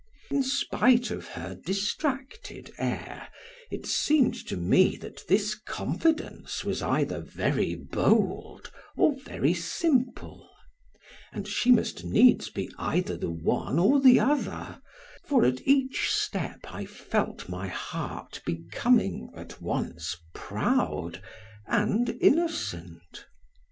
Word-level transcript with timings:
In 0.31 0.41
spite 0.41 1.11
of 1.11 1.27
her 1.27 1.53
distracted 1.53 2.71
air, 2.79 3.27
it 3.69 3.85
seemed 3.85 4.33
to 4.47 4.57
me 4.57 4.95
that 4.95 5.23
this 5.27 5.53
confidence 5.53 6.65
was 6.65 6.81
either 6.81 7.19
very 7.21 7.75
bold 7.75 8.71
or 8.97 9.13
very 9.19 9.53
simple; 9.53 10.49
and 11.31 11.47
she 11.47 11.71
must 11.71 12.03
needs 12.03 12.49
be 12.49 12.73
either 12.79 13.15
the 13.15 13.29
one 13.29 13.77
or 13.77 13.99
the 14.01 14.19
other, 14.19 14.81
for 15.23 15.45
at 15.45 15.61
each 15.67 16.09
step, 16.09 16.61
I 16.69 16.85
felt 16.87 17.47
my 17.47 17.67
heart 17.67 18.41
becoming 18.43 19.29
at 19.35 19.61
once 19.61 20.15
proud 20.33 21.21
and 21.67 22.09
innocent. 22.19 23.27